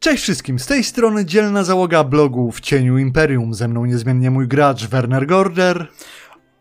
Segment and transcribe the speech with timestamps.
[0.00, 3.54] Cześć wszystkim, z tej strony dzielna załoga blogu w cieniu Imperium.
[3.54, 5.86] Ze mną niezmiennie mój gracz Werner Gorder.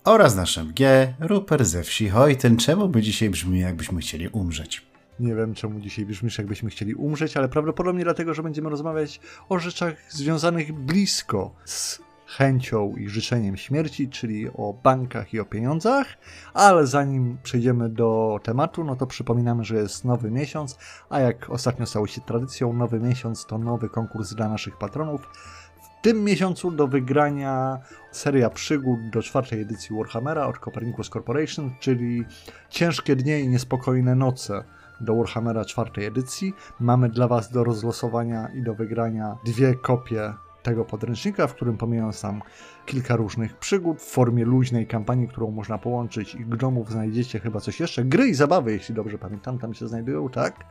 [0.03, 0.79] Oraz nasz MG,
[1.19, 2.57] Ruper ze wsi Hojten.
[2.57, 4.85] Czemu by dzisiaj brzmi, jakbyśmy chcieli umrzeć?
[5.19, 9.59] Nie wiem, czemu dzisiaj brzmisz, jakbyśmy chcieli umrzeć, ale prawdopodobnie dlatego, że będziemy rozmawiać o
[9.59, 16.07] rzeczach związanych blisko z chęcią i życzeniem śmierci, czyli o bankach i o pieniądzach.
[16.53, 20.77] Ale zanim przejdziemy do tematu, no to przypominamy, że jest nowy miesiąc,
[21.09, 25.29] a jak ostatnio stało się tradycją, nowy miesiąc to nowy konkurs dla naszych patronów.
[25.81, 27.79] W tym miesiącu do wygrania
[28.11, 32.25] seria przygód do czwartej edycji Warhammera od Copernicus Corporation, czyli
[32.69, 34.63] Ciężkie dnie i niespokojne noce
[35.01, 36.53] do Warhammera czwartej edycji.
[36.79, 40.33] Mamy dla Was do rozlosowania i do wygrania dwie kopie
[40.67, 42.41] tego podręcznika, w którym pomijając tam
[42.85, 47.79] kilka różnych przygód w formie luźnej kampanii, którą można połączyć i gnomów znajdziecie chyba coś
[47.79, 48.05] jeszcze.
[48.05, 50.65] Gry i zabawy, jeśli dobrze pamiętam, tam się znajdują, tak?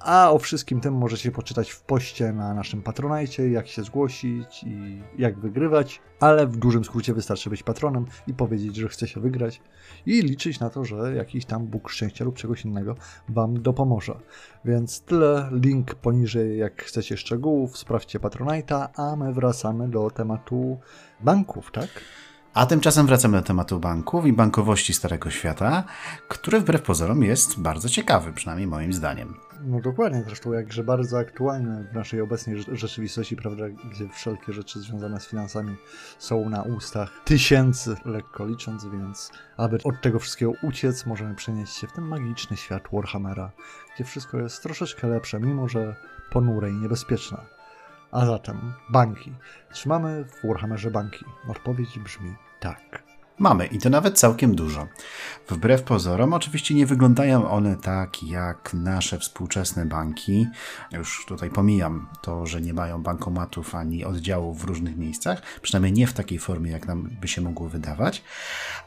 [0.00, 5.02] A o wszystkim tym możecie poczytać w poście na naszym Patronajcie, jak się zgłosić i
[5.18, 9.60] jak wygrywać, ale w dużym skrócie wystarczy być patronem i powiedzieć, że chce się wygrać
[10.06, 12.94] i liczyć na to, że jakiś tam Bóg szczęścia lub czegoś innego
[13.28, 14.14] Wam dopomoże.
[14.64, 20.78] Więc tyle, link poniżej, jak chcecie szczegółów, sprawdźcie Patronajta, a my wracamy do tematu
[21.20, 21.88] banków, tak?
[22.54, 25.84] A tymczasem wracamy do tematu banków i bankowości Starego Świata,
[26.28, 29.34] który wbrew pozorom jest bardzo ciekawy, przynajmniej moim zdaniem.
[29.64, 35.20] No dokładnie, zresztą jakże bardzo aktualny w naszej obecnej rzeczywistości, prawda, gdzie wszelkie rzeczy związane
[35.20, 35.76] z finansami
[36.18, 41.86] są na ustach tysięcy, lekko licząc, więc aby od tego wszystkiego uciec, możemy przenieść się
[41.86, 43.50] w ten magiczny świat Warhammera,
[43.94, 45.96] gdzie wszystko jest troszeczkę lepsze, mimo że
[46.30, 47.59] ponure i niebezpieczne.
[48.12, 49.32] A zatem banki.
[49.72, 51.24] Trzymamy w Warhammerze banki?
[51.48, 53.02] Odpowiedź brzmi tak.
[53.38, 54.86] Mamy i to nawet całkiem dużo.
[55.48, 60.46] Wbrew pozorom, oczywiście nie wyglądają one tak jak nasze współczesne banki.
[60.92, 66.06] Już tutaj pomijam to, że nie mają bankomatów ani oddziałów w różnych miejscach, przynajmniej nie
[66.06, 68.22] w takiej formie, jak nam by się mogło wydawać.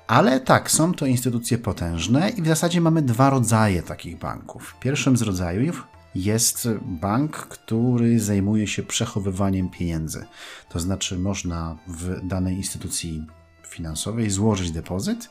[0.08, 4.76] Ale tak, są to instytucje potężne i w zasadzie mamy dwa rodzaje takich banków.
[4.80, 10.26] Pierwszym z rodzajów jest bank, który zajmuje się przechowywaniem pieniędzy.
[10.70, 13.26] To znaczy, można w danej instytucji
[13.68, 15.30] finansowej złożyć depozyt,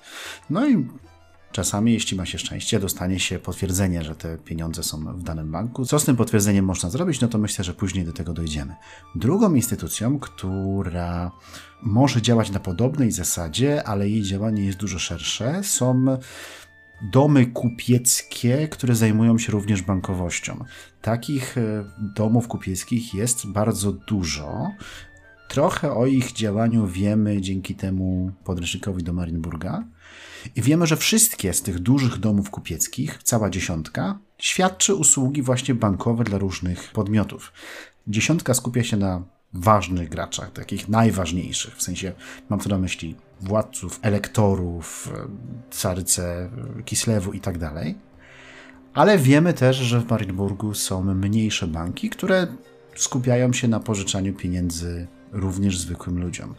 [0.50, 0.88] no i
[1.52, 5.84] Czasami, jeśli ma się szczęście, dostanie się potwierdzenie, że te pieniądze są w danym banku.
[5.84, 7.20] Co z tym potwierdzeniem można zrobić?
[7.20, 8.74] No to myślę, że później do tego dojdziemy.
[9.14, 11.30] Drugą instytucją, która
[11.82, 16.18] może działać na podobnej zasadzie, ale jej działanie jest dużo szersze, są
[17.02, 20.64] domy kupieckie, które zajmują się również bankowością.
[21.02, 21.84] Takich e,
[22.16, 24.70] domów kupieckich jest bardzo dużo.
[25.48, 29.84] Trochę o ich działaniu wiemy dzięki temu podręcznikowi do Marienburga.
[30.56, 36.24] I wiemy, że wszystkie z tych dużych domów kupieckich, cała dziesiątka, świadczy usługi właśnie bankowe
[36.24, 37.52] dla różnych podmiotów.
[38.06, 39.22] Dziesiątka skupia się na
[39.54, 42.12] ważnych graczach, takich najważniejszych, w sensie
[42.48, 45.12] mam tu na myśli władców, elektorów,
[45.70, 46.50] caryce
[46.84, 47.98] Kislewu i tak dalej.
[48.94, 52.46] Ale wiemy też, że w Marienburgu są mniejsze banki, które
[52.96, 56.54] skupiają się na pożyczaniu pieniędzy również zwykłym ludziom.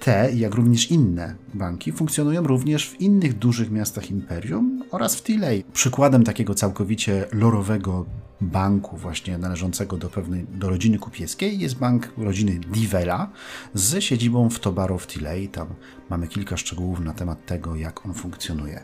[0.00, 5.64] Te, jak również inne banki, funkcjonują również w innych dużych miastach imperium oraz w Tilei.
[5.72, 8.06] Przykładem takiego całkowicie lorowego
[8.40, 13.30] banku, właśnie należącego do pewnej do rodziny kupieckiej, jest bank rodziny Divela
[13.74, 15.48] z siedzibą w Tobaro w Tilei.
[15.48, 15.68] Tam
[16.10, 18.80] mamy kilka szczegółów na temat tego, jak on funkcjonuje.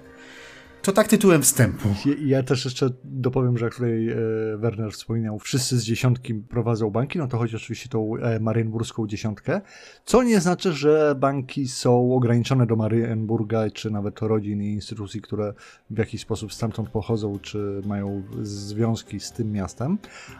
[0.84, 1.88] To tak tytułem wstępu.
[2.06, 4.16] Ja, ja też jeszcze dopowiem, że jak tutaj e,
[4.56, 9.60] Werner wspominał, wszyscy z dziesiątki prowadzą banki, no to chodzi oczywiście tą e, marienburską dziesiątkę,
[10.04, 15.54] co nie znaczy, że banki są ograniczone do Marienburga, czy nawet rodzin i instytucji, które
[15.90, 19.98] w jakiś sposób stamtąd pochodzą, czy mają związki z tym miastem,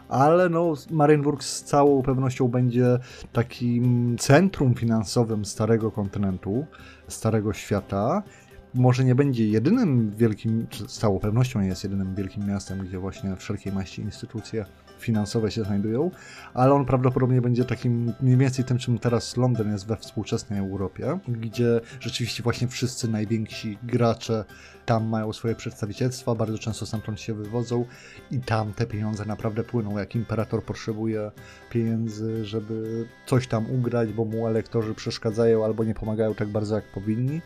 [0.09, 2.99] ale no Marienburg z całą pewnością będzie
[3.33, 6.65] takim centrum finansowym starego kontynentu,
[7.07, 8.23] starego świata
[8.75, 12.99] może nie będzie jedynym wielkim, czy z całą pewnością nie jest jedynym wielkim miastem, gdzie
[12.99, 14.65] właśnie wszelkiej maści instytucje
[14.99, 16.11] finansowe się znajdują,
[16.53, 21.19] ale on prawdopodobnie będzie takim mniej więcej tym, czym teraz Londyn jest we współczesnej Europie,
[21.27, 24.45] gdzie rzeczywiście właśnie wszyscy najwięksi gracze
[24.85, 27.85] tam mają swoje przedstawicielstwa, bardzo często stamtąd się wywodzą
[28.31, 31.31] i tam te pieniądze naprawdę płyną, jak imperator potrzebuje
[31.69, 36.85] pieniędzy, żeby coś tam ugrać, bo mu elektorzy przeszkadzają albo nie pomagają tak bardzo jak
[36.85, 37.41] powinni,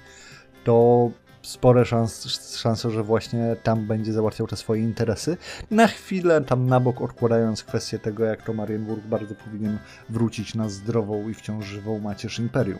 [0.63, 1.09] to
[1.41, 2.27] spore szans,
[2.57, 5.37] szanse, że właśnie tam będzie załatwiał te swoje interesy.
[5.71, 9.77] Na chwilę tam na bok odkładając kwestię tego, jak to Marienburg bardzo powinien
[10.09, 12.79] wrócić na zdrową i wciąż żywą macierz imperium.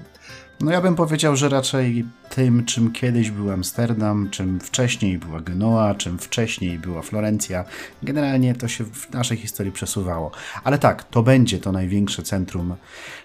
[0.62, 5.96] No ja bym powiedział, że raczej tym, czym kiedyś był Amsterdam, czym wcześniej była Genoa,
[5.96, 7.66] czym wcześniej była Florencja.
[8.04, 10.32] Generalnie to się w naszej historii przesuwało.
[10.64, 12.76] Ale tak, to będzie to największe centrum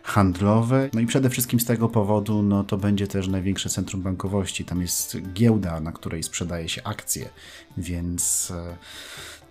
[0.03, 0.89] handlowe.
[0.93, 4.65] No i przede wszystkim z tego powodu, no to będzie też największe centrum bankowości.
[4.65, 7.29] Tam jest giełda, na której sprzedaje się akcje,
[7.77, 8.53] więc...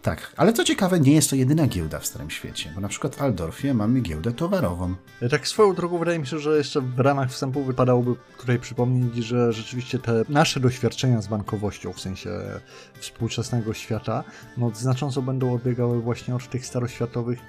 [0.03, 3.15] Tak, ale co ciekawe, nie jest to jedyna giełda w Starym Świecie, bo na przykład
[3.15, 4.95] w Aldorfie mamy giełdę towarową.
[5.29, 9.53] Tak swoją drogą wydaje mi się, że jeszcze w ramach wstępu wypadałoby tutaj przypomnieć, że
[9.53, 12.29] rzeczywiście te nasze doświadczenia z bankowością, w sensie
[12.99, 14.23] współczesnego świata,
[14.57, 17.39] no znacząco będą odbiegały właśnie od tych staroświatowych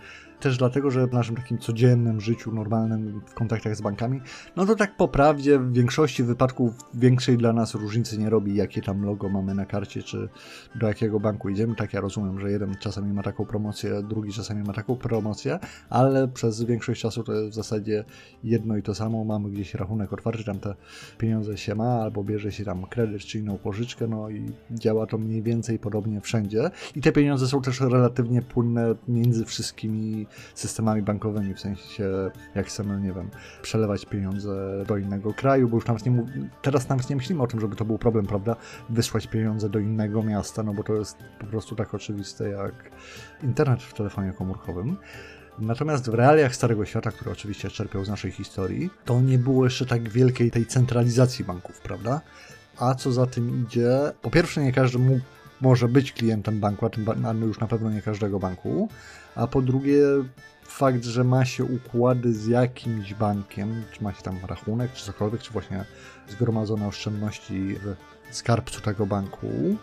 [0.40, 4.20] też dlatego, że w naszym takim codziennym życiu, normalnym, w kontaktach z bankami,
[4.56, 8.82] no to tak po prawdzie w większości wypadków większej dla nas różnicy nie robi, jakie
[8.82, 10.28] tam logo mamy na karcie, czy
[10.74, 11.74] do jakiego banku idziemy.
[11.74, 15.58] Tak ja rozumiem, że jeden czasami ma taką promocję, drugi czasami ma taką promocję,
[15.90, 18.04] ale przez większość czasu to jest w zasadzie
[18.44, 19.24] jedno i to samo.
[19.24, 20.74] Mamy gdzieś rachunek otwarty, tam te
[21.18, 25.18] pieniądze się ma, albo bierze się tam kredyt czy inną pożyczkę, no i działa to
[25.18, 26.70] mniej więcej podobnie wszędzie.
[26.96, 30.23] I te pieniądze są też relatywnie płynne między wszystkimi
[30.54, 33.30] systemami bankowymi, w sensie jak chcemy, nie wiem,
[33.62, 36.24] przelewać pieniądze do innego kraju, bo już nawet nie
[36.62, 38.56] teraz nawet nie myślimy o tym, żeby to był problem, prawda,
[38.88, 42.74] wysłać pieniądze do innego miasta, no bo to jest po prostu tak oczywiste jak
[43.42, 44.96] internet w telefonie komórkowym.
[45.58, 49.86] Natomiast w realiach Starego Świata, które oczywiście czerpiał z naszej historii, to nie było jeszcze
[49.86, 52.20] tak wielkiej tej centralizacji banków, prawda?
[52.78, 53.90] A co za tym idzie,
[54.22, 55.20] po pierwsze nie każdy mógł,
[55.60, 57.06] może być klientem banku, a tym
[57.42, 58.88] już na pewno nie każdego banku,
[59.34, 60.02] a po drugie
[60.64, 65.42] fakt, że ma się układy z jakimś bankiem, czy ma się tam rachunek, czy cokolwiek,
[65.42, 65.84] czy właśnie
[66.28, 67.74] zgromadzone oszczędności
[68.30, 69.76] w skarbcu tego banku,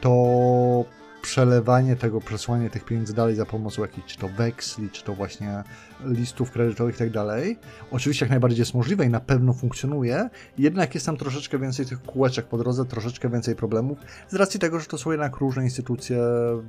[0.00, 0.84] to
[1.22, 5.64] przelewanie tego, przesłanie tych pieniędzy dalej za pomocą jakichś czy to weksli, czy to właśnie
[6.04, 7.58] listów kredytowych i tak dalej.
[7.90, 12.02] Oczywiście jak najbardziej jest możliwe i na pewno funkcjonuje, jednak jest tam troszeczkę więcej tych
[12.02, 13.98] kółeczek po drodze, troszeczkę więcej problemów,
[14.28, 16.18] z racji tego, że to są jednak różne instytucje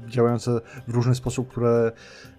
[0.08, 1.92] działające w różny sposób, które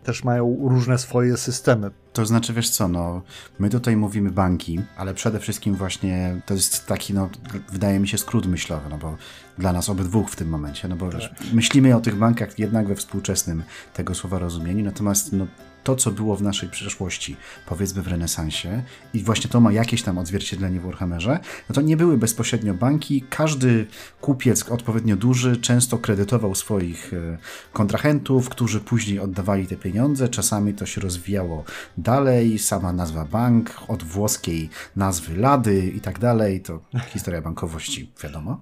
[0.04, 1.90] też mają różne swoje systemy.
[2.12, 3.22] To znaczy, wiesz co, no,
[3.58, 7.30] my tutaj mówimy banki, ale przede wszystkim właśnie to jest taki, no,
[7.72, 9.16] wydaje mi się skrót myślowy, no bo
[9.58, 12.94] dla nas obydwu w tym momencie, no bo wiesz, myślimy o tych bankach jednak we
[12.94, 13.62] współczesnym
[13.94, 15.46] tego słowa rozumieniu, natomiast no,
[15.84, 17.36] to, co było w naszej przeszłości,
[17.66, 18.82] powiedzmy w renesansie,
[19.14, 21.38] i właśnie to ma jakieś tam odzwierciedlenie w Warhammerze,
[21.68, 23.24] no to nie były bezpośrednio banki.
[23.30, 23.86] Każdy
[24.20, 27.38] kupiec odpowiednio duży często kredytował swoich e,
[27.72, 30.28] kontrahentów, którzy później oddawali te pieniądze.
[30.28, 31.64] Czasami to się rozwijało
[31.98, 32.58] dalej.
[32.58, 36.60] Sama nazwa bank, od włoskiej nazwy Lady i tak dalej.
[36.60, 38.60] To historia bankowości, wiadomo.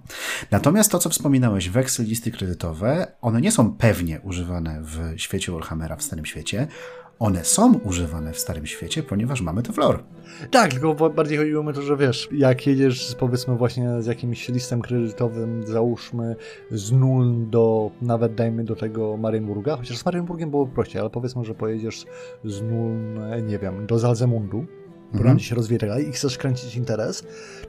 [0.51, 5.95] Natomiast to, co wspominałeś, weksel, listy kredytowe, one nie są pewnie używane w świecie Warhammera,
[5.95, 6.67] w Starym Świecie
[7.19, 9.99] one są używane w Starym Świecie, ponieważ mamy to w lore.
[10.51, 14.49] Tak, tylko bardziej chodziło mi o to, że wiesz, jak jedziesz powiedzmy właśnie z jakimś
[14.49, 16.35] listem kredytowym, załóżmy
[16.71, 21.45] z nul do, nawet dajmy do tego Marienburga, chociaż z Marienburgiem było prościej, ale powiedzmy,
[21.45, 22.05] że pojedziesz
[22.45, 22.97] z nul,
[23.47, 24.65] nie wiem, do Zalzemundu,
[25.13, 25.39] mhm.
[25.39, 27.23] się rozwija i chcesz kręcić interes,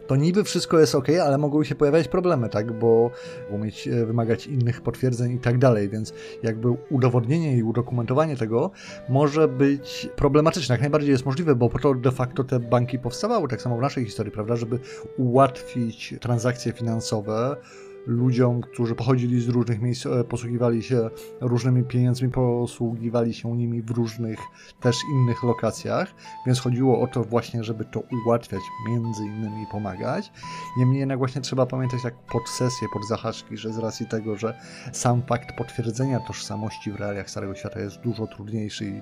[0.07, 3.11] to niby wszystko jest ok, ale mogą się pojawiać problemy, tak, bo
[3.59, 8.71] mieć, e, wymagać innych potwierdzeń i tak dalej, więc jakby udowodnienie i udokumentowanie tego
[9.09, 13.49] może być problematyczne, jak najbardziej jest możliwe, bo po to de facto te banki powstawały,
[13.49, 14.79] tak samo w naszej historii, prawda, żeby
[15.17, 17.57] ułatwić transakcje finansowe,
[18.07, 21.11] ludziom, którzy pochodzili z różnych miejsc, e, posługiwali się
[21.41, 24.39] różnymi pieniędzmi, posługiwali się nimi w różnych
[24.81, 26.15] też innych lokacjach,
[26.47, 30.33] więc chodziło o to właśnie, żeby to ułatwiać, między innymi pomagać.
[30.79, 34.59] Niemniej jednak właśnie trzeba pamiętać tak pod sesję, pod zahaczki, że z racji tego, że
[34.93, 39.01] sam fakt potwierdzenia tożsamości w realiach Starego Świata jest dużo trudniejszy i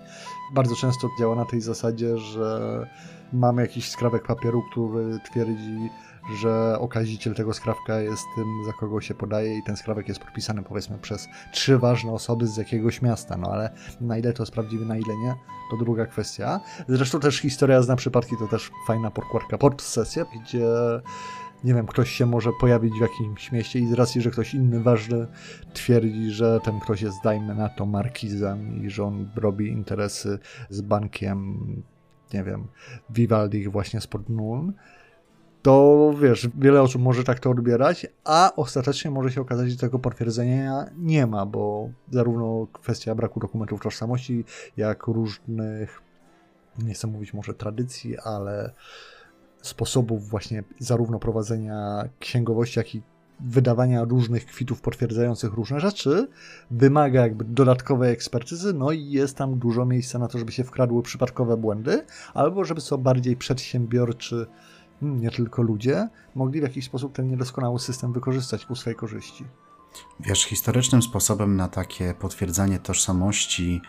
[0.55, 2.87] bardzo często działa na tej zasadzie, że
[3.33, 5.91] mamy jakiś skrawek papieru, który twierdzi,
[6.37, 10.63] że okaziciel tego skrawka jest tym, za kogo się podaje i ten skrawek jest podpisany
[10.63, 13.71] powiedzmy przez trzy ważne osoby z jakiegoś miasta, no ale
[14.01, 15.35] na ile to jest prawdziwe, na ile nie,
[15.71, 16.61] to druga kwestia.
[16.89, 20.67] Zresztą też historia zna przypadki, to też fajna podkładka pod sesję, gdzie
[21.65, 24.81] nie wiem, ktoś się może pojawić w jakimś mieście i z racji, że ktoś inny
[24.81, 25.27] ważny
[25.75, 30.39] twierdzi, że ten ktoś jest, dajmy na to, markizem i że on robi interesy
[30.71, 31.83] z bankiem,
[32.35, 32.69] nie wiem,
[33.11, 34.73] Vivaldi właśnie spod Nuln,
[35.69, 39.99] to wiesz, wiele osób może tak to odbierać, a ostatecznie może się okazać, że tego
[39.99, 44.45] potwierdzenia nie ma, bo zarówno kwestia braku dokumentów tożsamości,
[44.77, 46.03] jak różnych,
[46.79, 48.73] nie chcę mówić może tradycji, ale
[49.63, 53.03] sposobów właśnie zarówno prowadzenia księgowości, jak i
[53.41, 56.29] wydawania różnych kwitów potwierdzających różne rzeczy
[56.71, 61.03] wymaga jakby dodatkowej ekspertyzy, no i jest tam dużo miejsca na to, żeby się wkradły
[61.03, 64.47] przypadkowe błędy, albo żeby co bardziej przedsiębiorczy
[65.03, 69.45] nie tylko ludzie, mogli w jakiś sposób ten niedoskonały system wykorzystać ku swojej korzyści.
[70.21, 73.81] Wiesz, historycznym sposobem na takie potwierdzanie tożsamości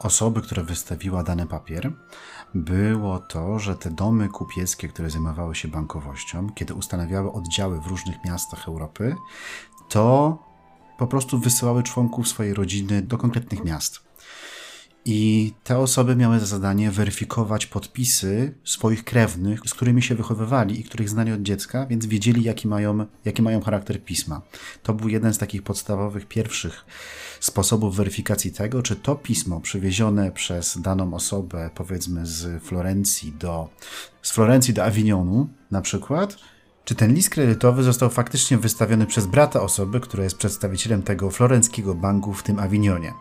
[0.00, 1.92] osoby, która wystawiła dany papier,
[2.54, 8.24] było to, że te domy kupieckie, które zajmowały się bankowością, kiedy ustanawiały oddziały w różnych
[8.24, 9.16] miastach Europy,
[9.88, 10.38] to
[10.98, 14.09] po prostu wysyłały członków swojej rodziny do konkretnych miast.
[15.04, 20.84] I te osoby miały za zadanie weryfikować podpisy swoich krewnych, z którymi się wychowywali i
[20.84, 24.42] których znali od dziecka, więc wiedzieli, jaki mają, jaki mają charakter pisma.
[24.82, 26.84] To był jeden z takich podstawowych, pierwszych
[27.40, 33.68] sposobów weryfikacji tego, czy to pismo przywiezione przez daną osobę, powiedzmy z Florencji do,
[34.22, 36.36] z Florencji do Avignonu na przykład,
[36.84, 41.94] czy ten list kredytowy został faktycznie wystawiony przez brata osoby, która jest przedstawicielem tego florenckiego
[41.94, 43.12] banku w tym Avignonie.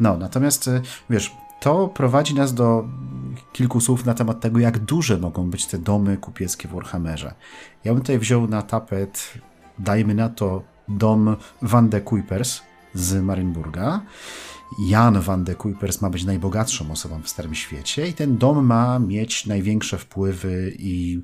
[0.00, 2.88] No, natomiast e, wiesz, to prowadzi nas do
[3.52, 7.34] kilku słów na temat tego, jak duże mogą być te domy kupieckie w Warhammerze.
[7.84, 9.34] Ja bym tutaj wziął na tapet,
[9.78, 12.62] dajmy na to, dom Van de Kuipers
[12.94, 14.02] z Marienburga.
[14.78, 18.98] Jan van de Kuipers ma być najbogatszą osobą w Starym Świecie i ten dom ma
[18.98, 21.22] mieć największe wpływy i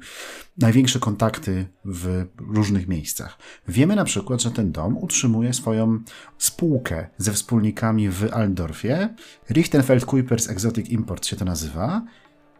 [0.59, 3.39] największe kontakty w różnych miejscach.
[3.69, 5.99] Wiemy na przykład, że ten dom utrzymuje swoją
[6.39, 9.09] spółkę ze wspólnikami w Aldorfie.
[9.51, 12.03] Richtenfeld Kuipers Exotic Import się to nazywa.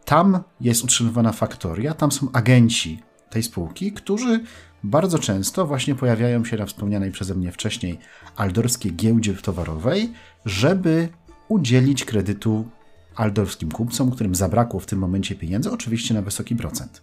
[0.05, 4.41] Tam jest utrzymywana faktoria, tam są agenci tej spółki, którzy
[4.85, 7.99] bardzo często właśnie pojawiają się na wspomnianej przeze mnie wcześniej
[8.37, 10.13] aldorskiej giełdzie towarowej,
[10.45, 11.09] żeby
[11.49, 12.69] udzielić kredytu
[13.17, 17.03] aldorskim kupcom, którym zabrakło w tym momencie pieniędzy, oczywiście na wysoki procent.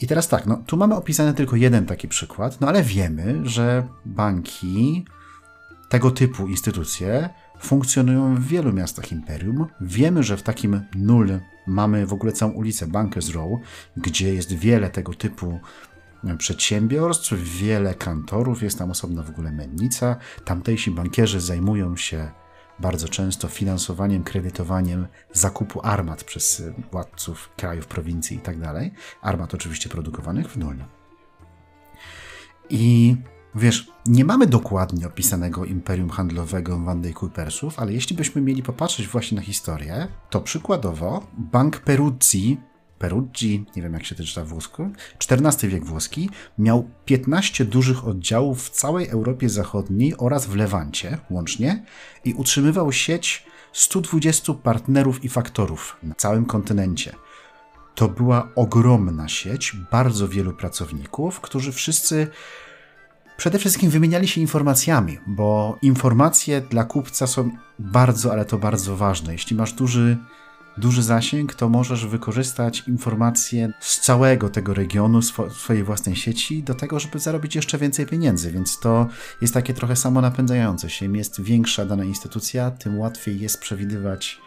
[0.00, 3.86] I teraz tak, no tu mamy opisany tylko jeden taki przykład, no ale wiemy, że
[4.04, 5.04] banki,
[5.88, 7.28] tego typu instytucje
[7.60, 9.66] funkcjonują w wielu miastach imperium.
[9.80, 13.60] Wiemy, że w takim nul mamy w ogóle całą ulicę Bankers Row,
[13.96, 15.60] gdzie jest wiele tego typu
[16.38, 20.16] przedsiębiorstw, wiele kantorów, jest tam osobna w ogóle mennica.
[20.44, 22.30] Tamtejsi bankierzy zajmują się
[22.80, 26.62] bardzo często finansowaniem, kredytowaniem zakupu armat przez
[26.92, 28.60] władców krajów, prowincji itd.
[28.62, 30.84] Tak armat oczywiście produkowanych w Nulnie.
[32.70, 33.16] I
[33.54, 39.36] wiesz, nie mamy dokładnie opisanego imperium handlowego Wandy Kuipersów, ale jeśli byśmy mieli popatrzeć właśnie
[39.36, 42.60] na historię, to przykładowo Bank Peruzzi
[42.98, 44.90] Peruggi, nie wiem jak się to czyta w włosku,
[45.30, 51.84] XIV wiek włoski, miał 15 dużych oddziałów w całej Europie Zachodniej oraz w Lewancie łącznie
[52.24, 57.14] i utrzymywał sieć 120 partnerów i faktorów na całym kontynencie.
[57.94, 62.28] To była ogromna sieć, bardzo wielu pracowników, którzy wszyscy
[63.36, 69.32] przede wszystkim wymieniali się informacjami, bo informacje dla kupca są bardzo, ale to bardzo ważne.
[69.32, 70.18] Jeśli masz duży
[70.76, 76.74] duży zasięg, to możesz wykorzystać informacje z całego tego regionu, swo swojej własnej sieci, do
[76.74, 78.50] tego, żeby zarobić jeszcze więcej pieniędzy.
[78.50, 79.06] Więc to
[79.40, 81.06] jest takie trochę samo napędzające się.
[81.06, 84.40] Im jest większa dana instytucja, tym łatwiej jest przewidywać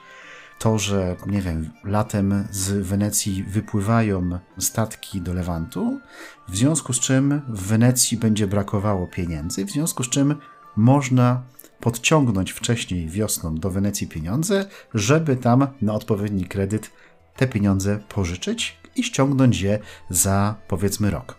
[0.59, 5.99] to, że nie wiem, latem z Wenecji wypływają statki do Lewantu,
[6.47, 10.35] w związku z czym w Wenecji będzie brakowało pieniędzy, w związku z czym
[10.75, 11.41] można
[11.79, 16.91] podciągnąć wcześniej wiosną do Wenecji pieniądze, żeby tam na odpowiedni kredyt
[17.35, 19.79] te pieniądze pożyczyć i ściągnąć je
[20.09, 21.37] za powiedzmy rok.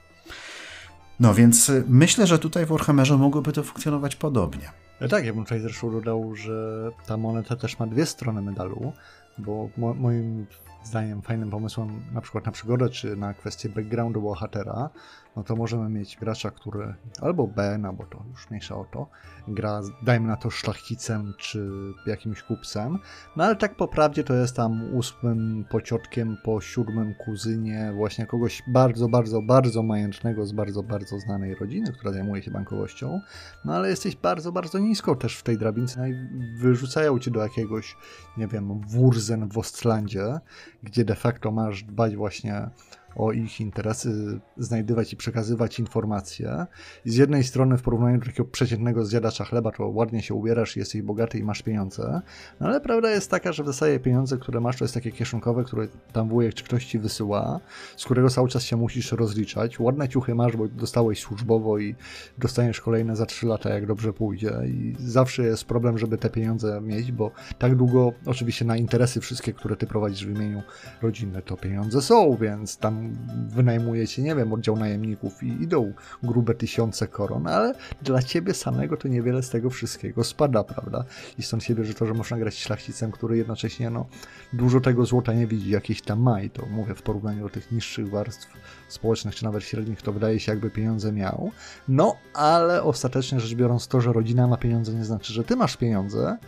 [1.21, 4.71] No więc myślę, że tutaj w Warhammerze mogłoby to funkcjonować podobnie.
[5.00, 8.92] No tak, ja bym tutaj zresztą dodał, że ta moneta też ma dwie strony medalu,
[9.38, 10.47] bo mo moim
[10.85, 14.90] zdaniem fajnym pomysłem na przykład na przygodę czy na kwestię backgroundu bohatera
[15.37, 19.07] no to możemy mieć gracza, który albo Ben, albo to już mniejsza o to,
[19.49, 21.71] gra, dajmy na to szlachcicem czy
[22.07, 22.99] jakimś kupcem,
[23.37, 28.63] no ale tak po prawdzie to jest tam ósmym pociotkiem po siódmym kuzynie właśnie kogoś
[28.69, 33.21] bardzo, bardzo, bardzo majętnego z bardzo, bardzo znanej rodziny, która zajmuje się bankowością,
[33.65, 36.01] no ale jesteś bardzo, bardzo nisko też w tej drabince.
[36.01, 36.15] No i
[36.59, 37.97] wyrzucają cię do jakiegoś,
[38.37, 40.39] nie wiem, Wurzen w Ostlandzie,
[40.83, 42.71] gdzie de facto masz dbać właśnie
[43.19, 46.67] o ich interesy, znajdywać i przekazywać informacje.
[47.05, 50.77] I z jednej strony w porównaniu do takiego przeciętnego zjadacza chleba, to ładnie się ubierasz,
[50.77, 52.21] jesteś bogaty i masz pieniądze,
[52.61, 55.65] no ale prawda jest taka, że w zasadzie pieniądze, które masz, to jest takie kieszonkowe,
[55.65, 57.61] które tam wujek czy ktoś ci wysyła,
[57.97, 59.81] z którego cały czas się musisz rozliczać.
[59.81, 61.95] Ładne ciuchy masz, bo dostałeś służbowo i
[62.39, 64.53] dostaniesz kolejne za 3 lata, jak dobrze pójdzie.
[64.67, 69.53] I zawsze jest problem, żeby te pieniądze mieć, bo tak długo, oczywiście na interesy wszystkie,
[69.53, 70.63] które ty prowadzisz w imieniu
[71.03, 73.08] rodziny, to pieniądze są, więc tam
[73.49, 79.09] wynajmujecie, nie wiem, oddział najemników i idą grube tysiące koron, ale dla ciebie samego to
[79.09, 81.05] niewiele z tego wszystkiego spada, prawda?
[81.38, 84.07] I stąd się bierze to, że można grać szlachcicem, który jednocześnie no,
[84.53, 87.73] dużo tego złota nie widzi, jakieś tam ma i to mówię w porównaniu do tych
[87.73, 88.47] niższych warstw
[88.88, 91.50] społecznych, czy nawet średnich, to wydaje się jakby pieniądze miał.
[91.88, 95.77] No, ale ostatecznie rzecz biorąc to, że rodzina ma pieniądze nie znaczy, że ty masz
[95.77, 96.38] pieniądze,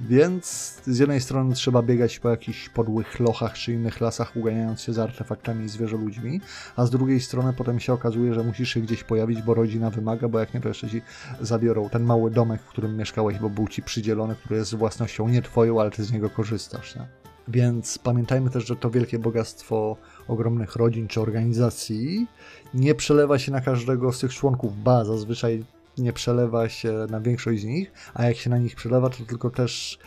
[0.00, 4.92] więc z jednej strony trzeba biegać po jakichś podłych lochach czy innych lasach, uganiając się
[4.92, 6.40] za artefaktami i zwierzoludźmi,
[6.76, 10.28] a z drugiej strony potem się okazuje, że musisz się gdzieś pojawić, bo rodzina wymaga,
[10.28, 11.02] bo jak nie, to jeszcze ci
[11.40, 15.42] zabiorą ten mały domek, w którym mieszkałeś, bo był ci przydzielony, który jest własnością nie
[15.42, 16.96] twoją, ale ty z niego korzystasz.
[16.96, 17.06] Nie?
[17.48, 19.96] Więc pamiętajmy też, że to wielkie bogactwo
[20.28, 22.26] ogromnych rodzin czy organizacji
[22.74, 25.64] nie przelewa się na każdego z tych członków, ba, zazwyczaj
[25.98, 29.50] nie przelewa się na większość z nich, a jak się na nich przelewa, to tylko
[29.50, 29.98] też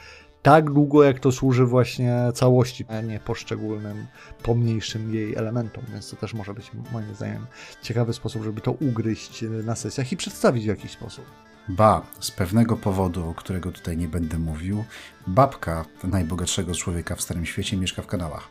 [0.42, 4.08] tak długo, jak to służy właśnie całości, a nie poszczególnym,
[4.44, 5.84] pomniejszym jej elementom.
[5.92, 7.46] Więc to też może być moim zdaniem
[7.82, 11.25] ciekawy sposób, żeby to ugryźć na sesjach i przedstawić w jakiś sposób.
[11.70, 14.84] Ba, z pewnego powodu, o którego tutaj nie będę mówił,
[15.28, 18.50] babka najbogatszego człowieka w Starym Świecie mieszka w kanałach.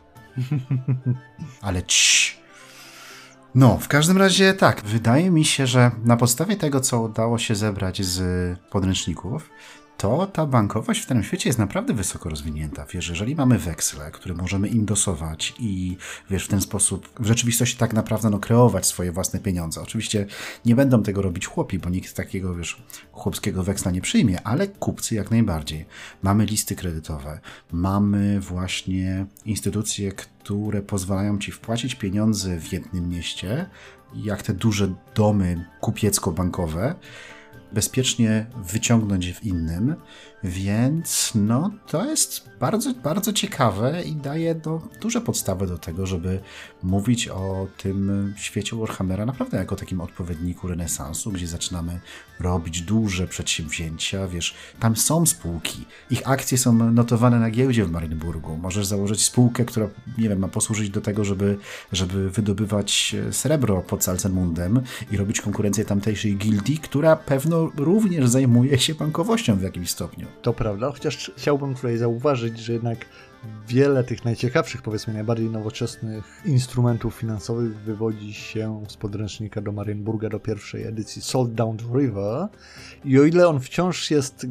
[1.61, 2.42] Ale cii.
[3.55, 7.55] No, w każdym razie tak, wydaje mi się, że na podstawie tego, co udało się
[7.55, 9.49] zebrać z podręczników,
[10.03, 12.85] to ta bankowość w tym świecie jest naprawdę wysoko rozwinięta.
[12.93, 15.97] Wiesz, jeżeli mamy weksle, które możemy indosować i
[16.29, 19.81] wiesz, w ten sposób w rzeczywistości tak naprawdę no, kreować swoje własne pieniądze.
[19.81, 20.25] Oczywiście
[20.65, 25.15] nie będą tego robić chłopi, bo nikt takiego, wiesz, chłopskiego weksla nie przyjmie, ale kupcy
[25.15, 25.85] jak najbardziej.
[26.23, 27.39] Mamy listy kredytowe,
[27.71, 33.69] mamy właśnie instytucje, które pozwalają ci wpłacić pieniądze w jednym mieście,
[34.15, 36.95] jak te duże domy kupiecko-bankowe,
[37.73, 39.95] bezpiecznie wyciągnąć w innym,
[40.43, 46.39] więc no to jest bardzo, bardzo ciekawe i daje no, duże podstawy do tego, żeby
[46.83, 51.99] mówić o tym świecie Warhammera naprawdę jako takim odpowiedniku renesansu, gdzie zaczynamy
[52.39, 58.57] robić duże przedsięwzięcia, wiesz, tam są spółki, ich akcje są notowane na giełdzie w Marienburgu,
[58.57, 61.57] możesz założyć spółkę, która, nie wiem, ma posłużyć do tego, żeby,
[61.91, 64.81] żeby wydobywać srebro pod Salzenmundem
[65.11, 70.27] i robić konkurencję tamtejszej gildii, która pewno również zajmuje się bankowością w jakimś stopniu.
[70.41, 73.05] To prawda, chociaż chciałbym tutaj zauważyć, że jednak
[73.67, 80.39] wiele tych najciekawszych, powiedzmy najbardziej nowoczesnych instrumentów finansowych wywodzi się z podręcznika do Marienburga do
[80.39, 82.47] pierwszej edycji Salt Down River.
[83.05, 84.47] I o ile on wciąż jest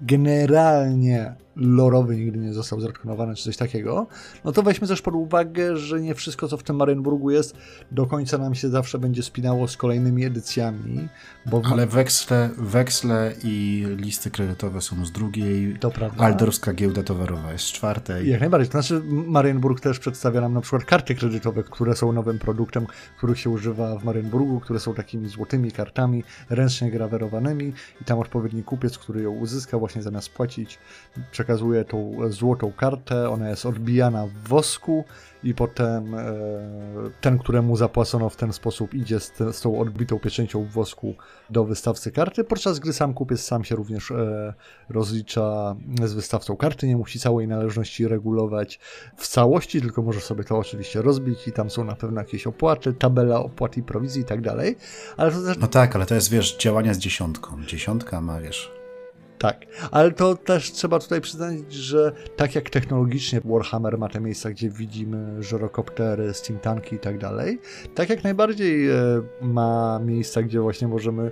[0.00, 4.06] generalnie lorowy nigdy nie został zretkonowany, czy coś takiego,
[4.44, 7.56] no to weźmy też pod uwagę, że nie wszystko, co w tym Marienburgu jest,
[7.90, 11.08] do końca nam się zawsze będzie spinało z kolejnymi edycjami.
[11.46, 11.62] Bo...
[11.72, 16.24] Ale weksle, weksle i listy kredytowe są z drugiej, to prawda.
[16.24, 18.30] Aldorska giełda towarowa jest z czwartej.
[18.30, 22.38] Jak najbardziej, to znaczy Marienburg też przedstawia nam na przykład karty kredytowe, które są nowym
[22.38, 28.18] produktem, których się używa w Marienburgu, które są takimi złotymi kartami, ręcznie grawerowanymi i tam
[28.18, 30.78] odpowiedni kupiec, który ją uzyska właśnie zamiast płacić,
[31.30, 31.45] przekazuje
[31.88, 35.04] tą złotą kartę, ona jest odbijana w wosku
[35.44, 36.24] i potem e,
[37.20, 41.14] ten, któremu zapłacono w ten sposób idzie z, te, z tą odbitą pieczęcią w wosku
[41.50, 44.54] do wystawcy karty, podczas gdy sam kupiec sam się również e,
[44.88, 48.80] rozlicza z wystawcą karty, nie musi całej należności regulować
[49.16, 52.92] w całości, tylko może sobie to oczywiście rozbić i tam są na pewno jakieś opłaty,
[52.92, 54.76] tabela opłat i prowizji i tak dalej.
[55.16, 55.58] Ale to też...
[55.58, 57.64] No tak, ale to jest, wiesz, działania z dziesiątką.
[57.64, 58.72] Dziesiątka ma, wiesz,
[59.38, 64.50] tak, ale to też trzeba tutaj przyznać, że tak jak technologicznie Warhammer ma te miejsca,
[64.50, 67.58] gdzie widzimy żyrokoptery, steamtanki i tak dalej,
[67.94, 68.94] tak jak najbardziej e,
[69.42, 71.30] ma miejsca, gdzie właśnie możemy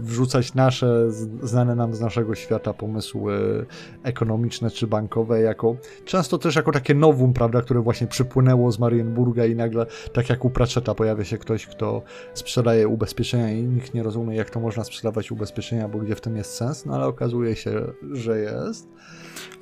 [0.00, 3.66] wrzucać nasze, znane nam z naszego świata pomysły
[4.02, 9.46] ekonomiczne czy bankowe, jako często też jako takie nowum, prawda, które właśnie przypłynęło z Marienburga
[9.46, 12.02] i nagle, tak jak u Pratchetta, pojawia się ktoś, kto
[12.34, 16.36] sprzedaje ubezpieczenia i nikt nie rozumie, jak to można sprzedawać ubezpieczenia, bo gdzie w tym
[16.36, 18.88] jest sens, no ale okazuje okazuje się, że jest.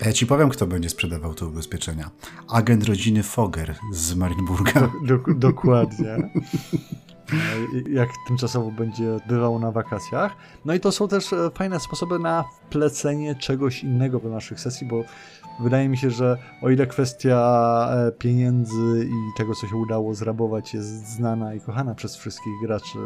[0.07, 2.11] Ja ci powiem, kto będzie sprzedawał te ubezpieczenia.
[2.49, 4.91] Agent rodziny Foger z Marienburga.
[5.07, 6.31] Do, do, dokładnie.
[7.91, 10.37] jak tymczasowo będzie bywał na wakacjach.
[10.65, 14.87] No i to są też e, fajne sposoby na wplecenie czegoś innego do naszych sesji,
[14.87, 15.05] bo
[15.61, 20.75] wydaje mi się, że o ile kwestia e, pieniędzy i tego, co się udało zrabować,
[20.75, 22.99] jest znana i kochana przez wszystkich graczy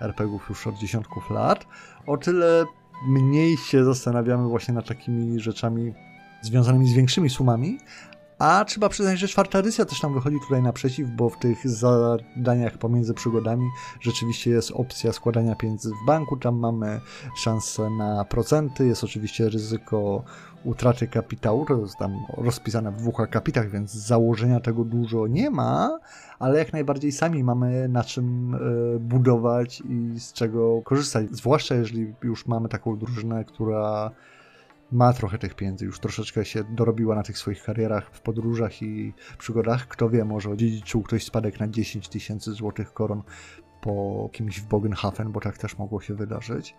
[0.00, 1.66] RPGów już od dziesiątków lat,
[2.06, 2.64] o tyle
[3.08, 5.94] mniej się zastanawiamy właśnie nad takimi rzeczami
[6.42, 7.78] związanymi z większymi sumami,
[8.38, 12.78] A trzeba przyznać, że czwarta edycja też nam wychodzi tutaj naprzeciw, bo w tych zadaniach
[12.78, 13.68] pomiędzy przygodami
[14.00, 17.00] rzeczywiście jest opcja składania pieniędzy w banku, tam mamy
[17.36, 20.24] szansę na procenty, jest oczywiście ryzyko
[20.66, 25.50] utraty kapitału, to jest tam rozpisane w dwóch akapitach, więc z założenia tego dużo nie
[25.50, 25.98] ma,
[26.38, 28.58] ale jak najbardziej sami mamy na czym e,
[28.98, 31.26] budować i z czego korzystać.
[31.30, 34.10] Zwłaszcza jeżeli już mamy taką drużynę, która
[34.92, 39.14] ma trochę tych pieniędzy, już troszeczkę się dorobiła na tych swoich karierach w podróżach i
[39.38, 39.88] przygodach.
[39.88, 43.22] Kto wie, może odziedziczył ktoś spadek na 10 tysięcy złotych koron
[43.80, 46.74] po kimś w Bogenhafen, bo tak też mogło się wydarzyć.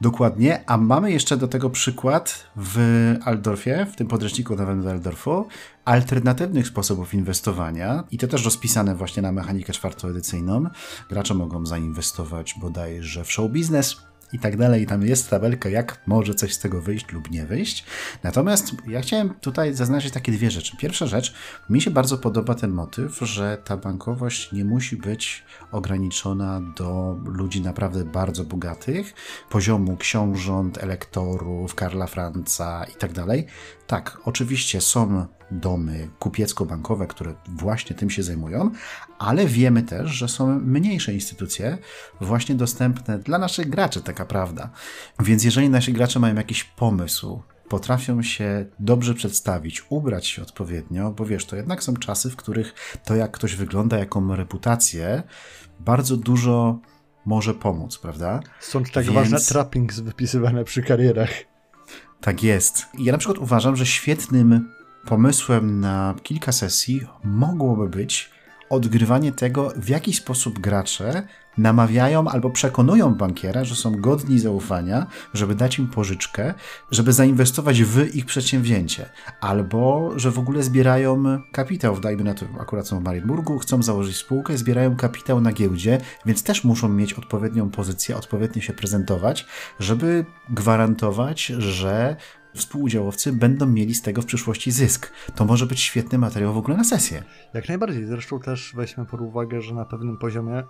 [0.00, 2.78] Dokładnie, a mamy jeszcze do tego przykład w
[3.24, 5.48] Aldorfie, w tym podręczniku nowym Waldorfu,
[5.84, 10.66] alternatywnych sposobów inwestowania i to też rozpisane właśnie na mechanikę czwartoedycyjną.
[11.08, 13.96] Gracze mogą zainwestować bodajże w show biznes,
[14.32, 14.86] i tak dalej.
[14.86, 17.84] Tam jest tabelka, jak może coś z tego wyjść lub nie wyjść.
[18.22, 20.76] Natomiast ja chciałem tutaj zaznaczyć takie dwie rzeczy.
[20.76, 21.34] Pierwsza rzecz,
[21.70, 27.60] mi się bardzo podoba ten motyw, że ta bankowość nie musi być ograniczona do ludzi
[27.60, 29.14] naprawdę bardzo bogatych,
[29.50, 33.46] poziomu książąt, elektorów, Karla Franca i tak dalej.
[33.86, 38.70] Tak, oczywiście są domy kupiecko-bankowe, które właśnie tym się zajmują,
[39.18, 41.78] ale wiemy też, że są mniejsze instytucje
[42.20, 44.70] właśnie dostępne dla naszych graczy, taka prawda.
[45.20, 51.26] Więc jeżeli nasi gracze mają jakiś pomysł, potrafią się dobrze przedstawić, ubrać się odpowiednio, bo
[51.26, 55.22] wiesz, to jednak są czasy, w których to, jak ktoś wygląda, jaką reputację,
[55.80, 56.78] bardzo dużo
[57.26, 58.40] może pomóc, prawda?
[58.60, 59.14] Stąd tak Więc...
[59.14, 61.30] ważne trappings wypisywane przy karierach.
[62.20, 62.86] Tak jest.
[62.98, 64.68] Ja na przykład uważam, że świetnym
[65.06, 68.30] pomysłem na kilka sesji mogłoby być
[68.70, 71.22] odgrywanie tego, w jaki sposób gracze
[71.58, 76.54] namawiają albo przekonują bankiera, że są godni zaufania, żeby dać im pożyczkę,
[76.90, 79.08] żeby zainwestować w ich przedsięwzięcie,
[79.40, 84.16] albo że w ogóle zbierają kapitał, dajmy na to, akurat są w Marienburgu, chcą założyć
[84.16, 89.46] spółkę, zbierają kapitał na giełdzie, więc też muszą mieć odpowiednią pozycję, odpowiednio się prezentować,
[89.78, 92.16] żeby gwarantować, że
[92.54, 95.12] współudziałowcy będą mieli z tego w przyszłości zysk.
[95.34, 97.22] To może być świetny materiał w ogóle na sesję.
[97.54, 98.06] Jak najbardziej.
[98.06, 100.62] Zresztą też weźmy pod uwagę, że na pewnym poziomie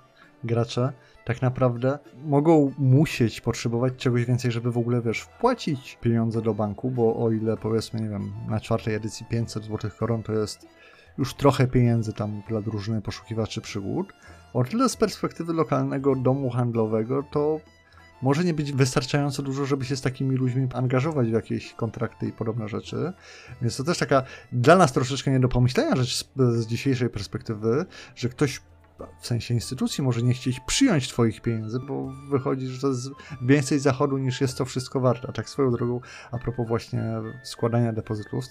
[0.45, 0.93] gracze
[1.25, 6.91] tak naprawdę mogą musieć potrzebować czegoś więcej, żeby w ogóle, wiesz, wpłacić pieniądze do banku,
[6.91, 10.67] bo o ile powiedzmy, nie wiem, na czwartej edycji 500 złotych koron to jest
[11.19, 14.13] już trochę pieniędzy tam dla drużyny poszukiwaczy przygód,
[14.55, 17.61] o tyle z perspektywy lokalnego domu handlowego to
[18.23, 22.33] może nie być wystarczająco dużo, żeby się z takimi ludźmi angażować w jakieś kontrakty i
[22.33, 23.13] podobne rzeczy.
[23.63, 27.87] Więc to też taka dla nas troszeczkę nie do pomyślenia rzecz z, z dzisiejszej perspektywy,
[28.17, 28.61] że ktoś
[29.21, 33.09] w sensie instytucji może nie chcieć przyjąć twoich pieniędzy, bo wychodzi, że to jest
[33.43, 35.29] więcej zachodu niż jest to wszystko warte.
[35.29, 37.03] A tak swoją drogą, a propos właśnie
[37.43, 38.45] składania depozytów,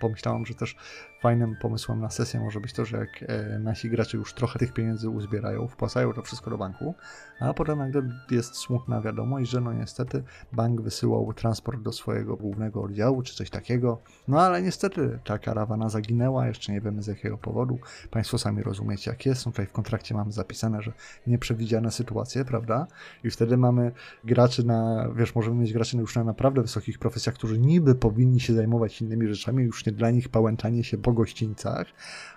[0.00, 0.76] pomyślałam, że też
[1.20, 4.72] fajnym pomysłem na sesję może być to, że jak e, nasi gracze już trochę tych
[4.72, 6.94] pieniędzy uzbierają, wpłacają to wszystko do banku,
[7.40, 10.22] a potem nagle jest smutna wiadomość, że no niestety
[10.52, 15.88] bank wysyłał transport do swojego głównego oddziału, czy coś takiego, no ale niestety ta karawana
[15.88, 17.78] zaginęła, jeszcze nie wiemy z jakiego powodu,
[18.10, 20.92] Państwo sami rozumiecie jak jest, no tutaj w kontrakcie mamy zapisane, że
[21.26, 22.86] nieprzewidziane sytuacje, prawda,
[23.24, 23.92] i wtedy mamy
[24.24, 28.54] graczy na, wiesz, możemy mieć graczy już na naprawdę wysokich profesjach, którzy niby powinni się
[28.54, 31.86] zajmować innymi rzeczami, już nie dla nich pałętanie się po gościńcach,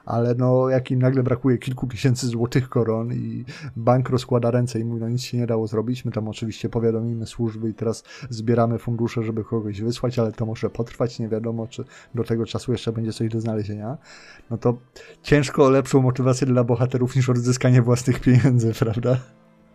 [0.05, 4.85] ale no jak im nagle brakuje kilku tysięcy złotych koron i bank rozkłada ręce i
[4.85, 8.77] mówi, no nic się nie dało zrobić, my tam oczywiście powiadomimy służby i teraz zbieramy
[8.77, 11.83] fundusze, żeby kogoś wysłać, ale to może potrwać, nie wiadomo, czy
[12.15, 13.97] do tego czasu jeszcze będzie coś do znalezienia,
[14.49, 14.77] no to
[15.21, 19.17] ciężko lepszą motywację dla bohaterów niż odzyskanie własnych pieniędzy, prawda?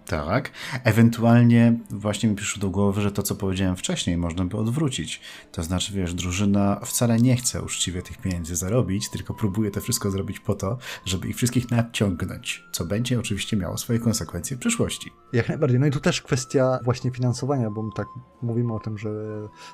[0.06, 0.50] Tak.
[0.84, 5.20] Ewentualnie właśnie mi przyszło do głowy, że to, co powiedziałem wcześniej, można by odwrócić.
[5.52, 10.10] To znaczy, wiesz, drużyna wcale nie chce uczciwie tych pieniędzy zarobić, tylko próbuje to wszystko
[10.10, 15.10] zrobić po to, żeby ich wszystkich nadciągnąć, co będzie oczywiście miało swoje konsekwencje w przyszłości.
[15.32, 15.80] Jak najbardziej.
[15.80, 18.06] No i tu też kwestia właśnie finansowania, bo tak
[18.42, 19.10] mówimy o tym, że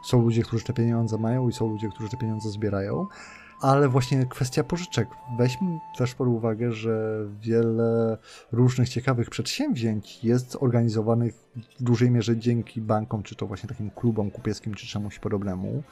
[0.05, 3.07] są ludzie, którzy te pieniądze mają i są ludzie, którzy te pieniądze zbierają
[3.62, 5.09] ale właśnie kwestia pożyczek.
[5.38, 8.18] Weźmy też pod uwagę, że wiele
[8.53, 11.35] różnych ciekawych przedsięwzięć jest organizowanych
[11.81, 15.83] w dużej mierze dzięki bankom, czy to właśnie takim klubom kupieckim, czy czemuś podobnemu,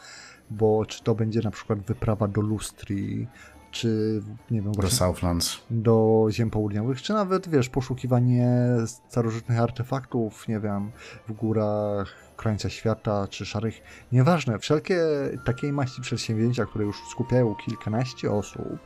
[0.50, 3.26] bo czy to będzie na przykład wyprawa do Lustri,
[3.70, 8.48] czy nie wiem, do Southlands, do ziem południowych, czy nawet wiesz, poszukiwanie
[8.87, 10.90] starożytnych artefaktów, nie wiem,
[11.28, 15.00] w górach krańca świata czy szarych, nieważne, wszelkie
[15.44, 18.78] takiej maści przedsięwzięcia, które już skupiają kilkanaście osób,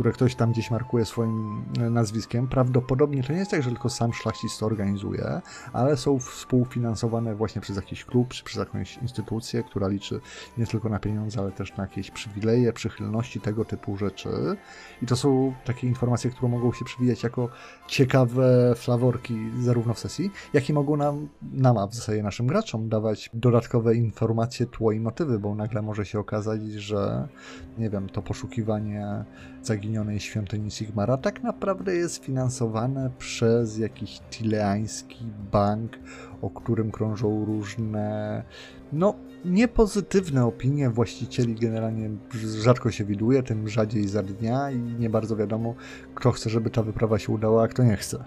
[0.00, 2.48] które ktoś tam gdzieś markuje swoim e, nazwiskiem.
[2.48, 5.40] Prawdopodobnie to nie jest tak, że tylko sam szlachcic to organizuje,
[5.72, 10.20] ale są współfinansowane właśnie przez jakiś klub, czy przez jakąś instytucję, która liczy
[10.58, 14.28] nie tylko na pieniądze, ale też na jakieś przywileje, przychylności, tego typu rzeczy.
[15.02, 17.48] I to są takie informacje, które mogą się przewijać jako
[17.86, 22.88] ciekawe flaworki zarówno w sesji, jak i mogą nam, nam a w zasadzie naszym graczom
[22.88, 27.28] dawać dodatkowe informacje, tło i motywy, bo nagle może się okazać, że
[27.78, 29.24] nie wiem, to poszukiwanie
[29.62, 35.98] zaginionej świątyni Sigmara tak naprawdę jest finansowane przez jakiś tileański bank,
[36.42, 38.42] o którym krążą różne,
[38.92, 42.10] no, niepozytywne opinie właścicieli generalnie
[42.60, 45.74] rzadko się widuje, tym rzadziej za dnia i nie bardzo wiadomo,
[46.14, 48.24] kto chce, żeby ta wyprawa się udała, a kto nie chce.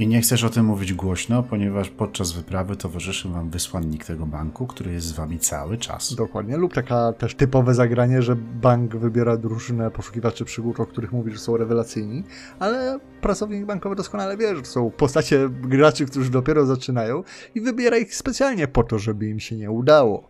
[0.00, 4.66] I nie chcesz o tym mówić głośno, ponieważ podczas wyprawy towarzyszy wam wysłannik tego banku,
[4.66, 6.14] który jest z wami cały czas.
[6.14, 11.32] Dokładnie, lub taka też typowe zagranie, że bank wybiera drużynę poszukiwaczy przygód, o których mówi,
[11.32, 12.24] że są rewelacyjni,
[12.58, 17.22] ale pracownik bankowy doskonale wie, że są postacie graczy, którzy dopiero zaczynają
[17.54, 20.29] i wybiera ich specjalnie po to, żeby im się nie udało.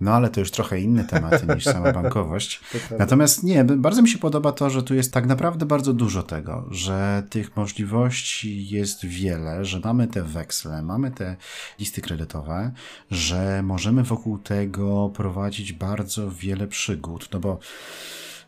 [0.00, 2.60] No ale to już trochę inne tematy niż sama bankowość.
[2.98, 6.66] Natomiast nie, bardzo mi się podoba to, że tu jest tak naprawdę bardzo dużo tego,
[6.70, 11.36] że tych możliwości jest wiele, że mamy te weksle, mamy te
[11.78, 12.72] listy kredytowe,
[13.10, 17.58] że możemy wokół tego prowadzić bardzo wiele przygód, no bo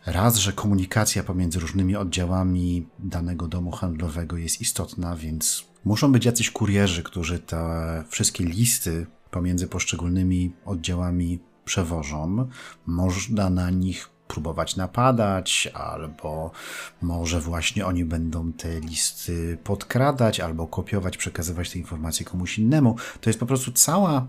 [0.06, 6.50] Raz, że komunikacja pomiędzy różnymi oddziałami danego domu handlowego jest istotna, więc muszą być jacyś
[6.50, 12.48] kurierzy, którzy te wszystkie listy pomiędzy poszczególnymi oddziałami przewożą.
[12.86, 16.50] Można na nich próbować napadać, albo
[17.02, 22.96] może właśnie oni będą te listy podkradać, albo kopiować, przekazywać te informacje komuś innemu.
[23.20, 24.26] To jest po prostu cała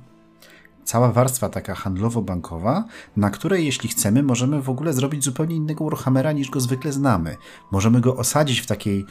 [0.84, 2.84] cała warstwa taka handlowo-bankowa,
[3.18, 7.38] na której jeśli chcemy, możemy w ogóle zrobić zupełnie innego Warhammera niż go zwykle znamy.
[7.72, 9.06] Możemy go osadzić w takiej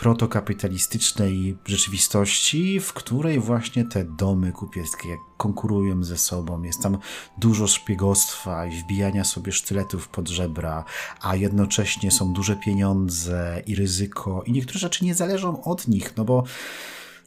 [0.00, 6.62] protokapitalistycznej rzeczywistości, w której właśnie te domy kupieckie konkurują ze sobą.
[6.62, 6.98] Jest tam
[7.38, 10.84] dużo szpiegostwa i wbijania sobie sztyletów pod żebra,
[11.20, 16.24] a jednocześnie są duże pieniądze i ryzyko i niektóre rzeczy nie zależą od nich, no
[16.24, 16.44] bo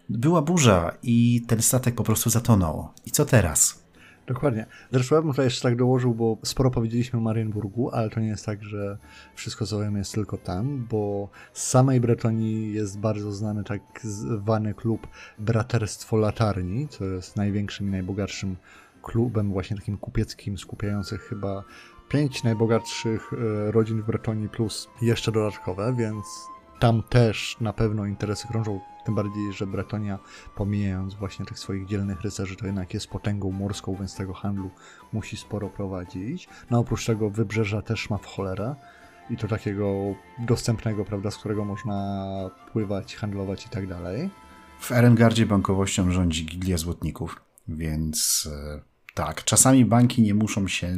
[0.09, 2.89] była burza i ten statek po prostu zatonął.
[3.05, 3.82] I co teraz?
[4.27, 4.65] Dokładnie.
[4.91, 8.27] Zresztą ja bym tutaj jeszcze tak dołożył, bo sporo powiedzieliśmy o Marienburgu, ale to nie
[8.27, 8.97] jest tak, że
[9.35, 15.07] wszystko co jest tylko tam, bo z samej Bretonii jest bardzo znany tak zwany klub
[15.39, 18.55] Braterstwo Latarni, co jest największym i najbogatszym
[19.01, 21.63] klubem właśnie takim kupieckim, skupiających chyba
[22.09, 26.25] pięć najbogatszych e, rodzin w Bretonii plus jeszcze dodatkowe, więc
[26.83, 30.19] tam też na pewno interesy krążą tym bardziej, że Bretonia,
[30.55, 34.71] pomijając właśnie tych swoich dzielnych rycerzy, to jednak jest potęgą morską, więc tego handlu
[35.13, 36.47] musi sporo prowadzić.
[36.71, 38.75] No oprócz tego wybrzeża też ma w cholerę
[39.29, 39.93] i to takiego
[40.39, 44.29] dostępnego, prawda, z którego można pływać, handlować i tak dalej.
[44.79, 48.81] W Erengardzie bankowością rządzi Gildia Złotników, więc e,
[49.13, 50.97] tak, czasami banki nie muszą się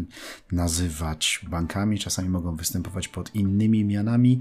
[0.52, 4.40] nazywać bankami, czasami mogą występować pod innymi mianami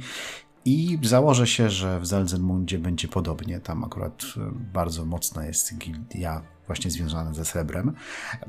[0.64, 3.60] i założę się, że w Zelzenmundzie będzie podobnie.
[3.60, 7.92] Tam akurat e, bardzo mocna jest gildia właśnie związana ze srebrem.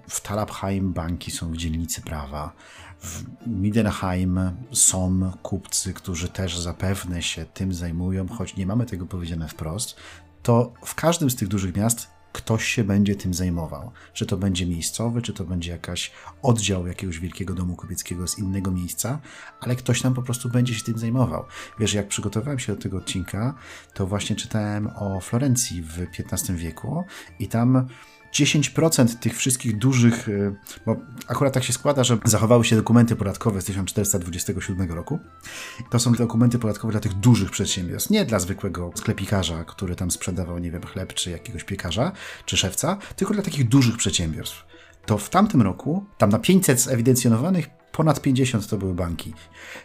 [0.10, 2.51] W Talabheim banki są w dzielnicy prawa.
[3.01, 4.39] W Midenheim
[4.71, 9.95] są kupcy, którzy też zapewne się tym zajmują, choć nie mamy tego powiedziane wprost.
[10.43, 13.91] To w każdym z tych dużych miast ktoś się będzie tym zajmował.
[14.13, 18.71] Czy to będzie miejscowy, czy to będzie jakaś oddział jakiegoś wielkiego domu kupieckiego z innego
[18.71, 19.19] miejsca,
[19.60, 21.45] ale ktoś tam po prostu będzie się tym zajmował.
[21.80, 23.56] Wiesz, jak przygotowałem się do tego odcinka,
[23.93, 27.04] to właśnie czytałem o Florencji w XV wieku
[27.39, 27.88] i tam
[28.36, 30.95] 10% tych wszystkich dużych, y, bo
[31.28, 35.19] akurat tak się składa, że zachowały się dokumenty podatkowe z 1427 roku.
[35.91, 40.60] To są dokumenty podatkowe dla tych dużych przedsiębiorstw, nie dla zwykłego sklepikarza, który tam sprzedawał,
[40.60, 42.12] nie wiem, chleb, czy jakiegoś piekarza,
[42.45, 44.65] czy szewca, tylko dla takich dużych przedsiębiorstw.
[45.06, 49.34] To w tamtym roku, tam na 500 zewidencjonowanych, ponad 50 to były banki.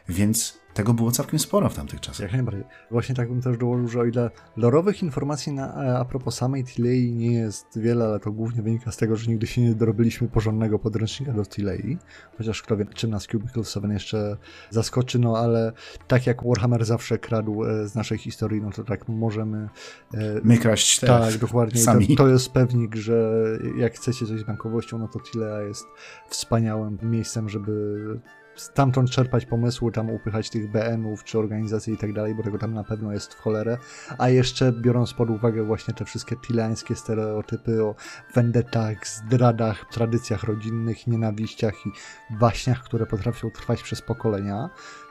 [0.09, 2.21] Więc tego było całkiem sporo w tamtych czasach.
[2.21, 2.65] Jak najbardziej.
[2.91, 6.65] Właśnie tak bym też dołożył, że o ile lorowych informacji na, e, a propos samej
[6.65, 10.29] Tilei nie jest wiele, ale to głównie wynika z tego, że nigdy się nie dorobiliśmy
[10.29, 11.99] porządnego podręcznika do Tilei.
[12.39, 14.37] Chociaż kto wie, czym nas Cubicle 7 jeszcze
[14.71, 15.73] zaskoczy, no ale
[16.09, 19.69] tak jak Warhammer zawsze kradł e, z naszej historii, no to tak możemy...
[20.15, 21.81] E, My kraść Tak, dokładnie.
[21.81, 22.09] Sami.
[22.09, 23.33] To, to jest pewnik, że
[23.77, 25.85] jak chcecie coś z bankowością, no to Tilea jest
[26.29, 28.21] wspaniałym miejscem, żeby
[28.61, 32.75] stamtąd czerpać pomysły, tam upychać tych BN-ów czy organizacji i tak dalej, bo tego tam
[32.75, 33.79] na pewno jest w cholerę.
[34.19, 37.95] A jeszcze biorąc pod uwagę właśnie te wszystkie tilańskie stereotypy o
[38.35, 41.91] vendetach, zdradach, tradycjach rodzinnych, nienawiściach i
[42.35, 44.71] baśniach, które potrafią trwać przez pokolenia,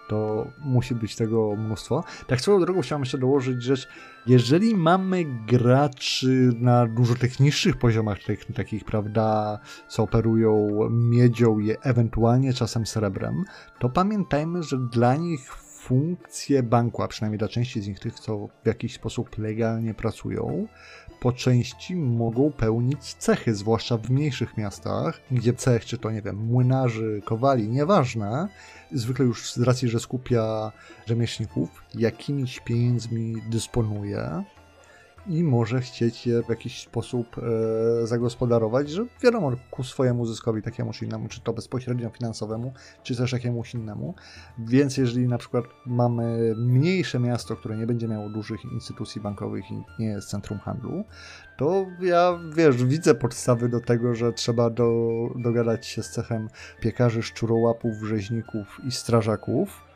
[0.10, 2.04] to musi być tego mnóstwo.
[2.28, 3.88] Tak swoją drogą chciałem jeszcze dołożyć rzecz,
[4.28, 11.76] jeżeli mamy graczy na dużo tych niższych poziomach, tych, takich, prawda, co operują miedzią i
[11.82, 13.44] ewentualnie czasem srebrem,
[13.80, 18.48] to pamiętajmy, że dla nich funkcje banku, a przynajmniej dla części z nich, tych, co
[18.64, 20.68] w jakiś sposób legalnie pracują,
[21.20, 26.38] po części mogą pełnić cechy, zwłaszcza w mniejszych miastach, gdzie cech, czy to nie wiem,
[26.38, 28.48] młynarzy, kowali, nieważne,
[28.92, 30.72] zwykle już z racji, że skupia
[31.06, 34.44] rzemieślników, jakimiś pieniędzmi dysponuje
[35.30, 40.94] i może chcieć je w jakiś sposób e, zagospodarować, że wiadomo, ku swojemu zyskowi takiemu
[40.94, 44.16] czy innemu, czy to bezpośrednio finansowemu, czy też jakiemuś innemu.
[44.58, 49.84] Więc jeżeli na przykład mamy mniejsze miasto, które nie będzie miało dużych instytucji bankowych i
[50.00, 51.04] nie jest centrum handlu,
[51.58, 56.50] to ja, wiesz, widzę podstawy do tego, że trzeba do, dogadać się z cechem
[56.82, 59.89] piekarzy, szczurołapów, rzeźników i strażaków,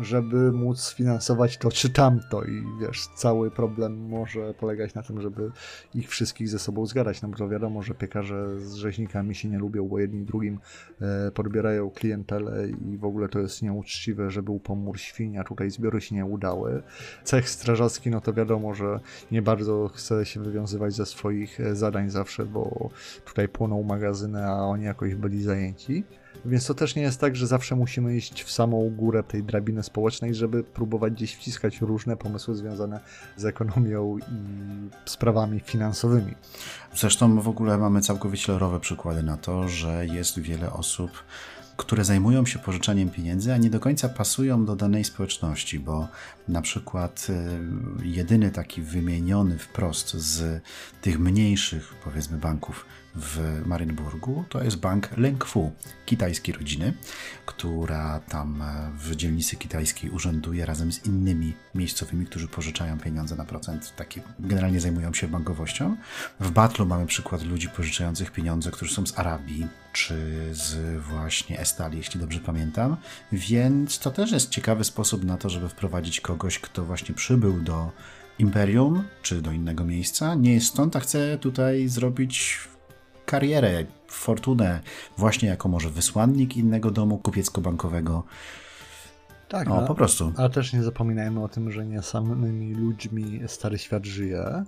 [0.00, 5.50] żeby móc sfinansować to czy tamto i wiesz, cały problem może polegać na tym, żeby
[5.94, 9.88] ich wszystkich ze sobą zgadać, no bo wiadomo, że piekarze z rzeźnikami się nie lubią,
[9.88, 10.60] bo jedni drugim
[11.00, 16.00] e, podbierają klientelę i w ogóle to jest nieuczciwe, że był pomór świnia, tutaj zbiory
[16.00, 16.82] się nie udały.
[17.24, 19.00] Cech strażacki, no to wiadomo, że
[19.32, 22.90] nie bardzo chce się wywiązywać ze swoich e, zadań zawsze, bo
[23.24, 26.04] tutaj płoną magazyny, a oni jakoś byli zajęci.
[26.44, 29.82] Więc to też nie jest tak, że zawsze musimy iść w samą górę tej drabiny
[29.82, 33.00] społecznej, żeby próbować gdzieś wciskać różne pomysły związane
[33.36, 34.22] z ekonomią i
[35.10, 36.34] sprawami finansowymi.
[36.94, 41.10] Zresztą w ogóle mamy całkowicie lorowe przykłady na to, że jest wiele osób,
[41.78, 46.08] które zajmują się pożyczaniem pieniędzy, a nie do końca pasują do danej społeczności, bo
[46.48, 50.62] na przykład y, jedyny taki wymieniony wprost z
[51.02, 52.86] tych mniejszych, powiedzmy, banków
[53.18, 55.72] w Marynburgu to jest bank Lengfu
[56.06, 56.92] kitajskiej rodziny,
[57.46, 63.44] która tam e, w dzielnicy kitajskiej urzęduje razem z innymi miejscowymi, którzy pożyczają pieniądze na
[63.44, 65.96] procent, takie generalnie zajmują się bankowością.
[66.40, 71.98] W Batlu mamy przykład ludzi pożyczających pieniądze, którzy są z Arabii czy z właśnie Estalii,
[71.98, 72.96] jeśli dobrze pamiętam,
[73.32, 77.92] więc to też jest ciekawy sposób na to, żeby wprowadzić kogoś, kto właśnie przybył do
[78.38, 82.58] imperium czy do innego miejsca, nie jest stąd, a chce tutaj zrobić
[83.28, 84.80] karierę, fortunę,
[85.16, 88.22] właśnie jako może wysłannik innego domu kupiecko-bankowego.
[89.48, 90.32] Tak, no, po prostu.
[90.36, 94.64] Ale też nie zapominajmy o tym, że nie samymi ludźmi Stary Świat żyje.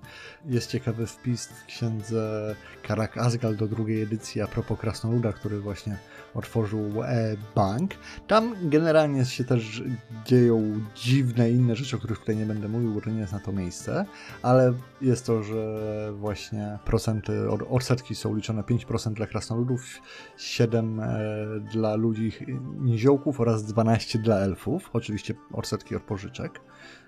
[0.47, 5.97] Jest ciekawy wpis w księdze Karak Asgal do drugiej edycji a propos Krasnoluda, który właśnie
[6.35, 7.95] otworzył e, bank.
[8.27, 9.83] Tam generalnie się też
[10.27, 13.41] dzieją dziwne inne rzeczy, o których tutaj nie będę mówił, bo to nie jest na
[13.41, 14.07] to miejsce,
[14.43, 19.83] ale jest to, że właśnie procenty, odsetki są liczone 5% dla krasnoludów,
[20.39, 22.33] 7% e, dla ludzi
[22.79, 26.61] niziołków oraz 12% dla elfów, oczywiście odsetki od pożyczek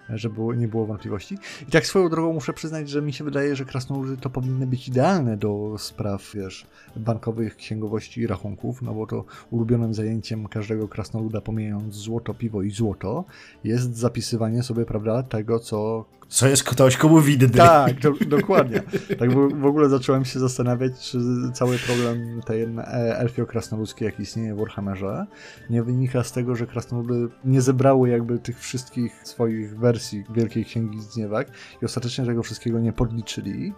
[0.09, 1.39] żeby nie było wątpliwości.
[1.69, 4.89] I tak swoją drogą muszę przyznać, że mi się wydaje, że krasnoludy to powinny być
[4.89, 11.41] idealne do spraw, wiesz, bankowych, księgowości i rachunków, no bo to ulubionym zajęciem każdego krasnoluda,
[11.41, 13.25] pomijając złoto, piwo i złoto,
[13.65, 17.51] jest zapisywanie sobie, prawda, tego, co co jest ktoś, komu winny.
[17.51, 18.83] Tak, do, dokładnie.
[19.19, 21.19] Tak w, ogóle zacząłem się zastanawiać, czy
[21.55, 22.67] cały problem tej
[23.19, 25.27] elfio-krasnoludzkiej, jaki istnieje w Warhammerze,
[25.71, 31.01] nie wynika z tego, że krasnoludy nie zebrały jakby tych wszystkich swoich wersji Wielkiej Księgi
[31.01, 31.49] Zniewak
[31.83, 33.73] i ostatecznie tego wszystkiego nie podliczyli,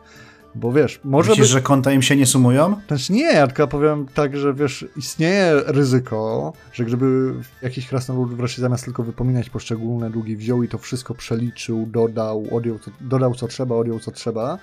[0.55, 1.31] bo wiesz, może.
[1.31, 1.53] Myślisz, by...
[1.53, 2.81] że konta im się nie sumują?
[2.87, 8.63] Znaczy nie, ja tylko powiem tak, że wiesz, istnieje ryzyko, że gdyby jakiś krasnolud wreszcie
[8.63, 13.75] zamiast tylko wypominać poszczególne długi wziął i to wszystko przeliczył, dodał, odjął, dodał co trzeba,
[13.77, 14.59] odjął co trzeba,